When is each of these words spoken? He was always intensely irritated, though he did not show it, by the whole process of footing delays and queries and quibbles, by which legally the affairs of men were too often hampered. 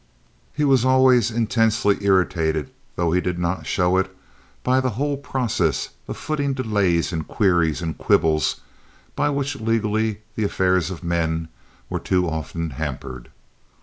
He 0.51 0.63
was 0.63 0.83
always 0.83 1.29
intensely 1.29 1.99
irritated, 2.01 2.71
though 2.95 3.11
he 3.11 3.21
did 3.21 3.37
not 3.37 3.67
show 3.67 3.97
it, 3.97 4.09
by 4.63 4.81
the 4.81 4.89
whole 4.97 5.15
process 5.15 5.89
of 6.07 6.17
footing 6.17 6.53
delays 6.55 7.13
and 7.13 7.27
queries 7.27 7.83
and 7.83 7.95
quibbles, 7.95 8.61
by 9.15 9.29
which 9.29 9.57
legally 9.57 10.21
the 10.35 10.43
affairs 10.43 10.89
of 10.89 11.03
men 11.03 11.49
were 11.87 11.99
too 11.99 12.27
often 12.27 12.71
hampered. 12.71 13.29